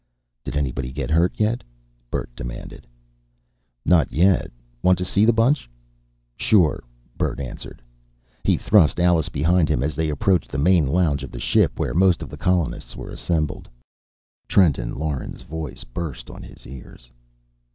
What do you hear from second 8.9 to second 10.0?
Alice behind him as